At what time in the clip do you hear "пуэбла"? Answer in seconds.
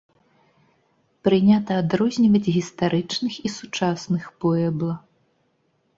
4.43-4.95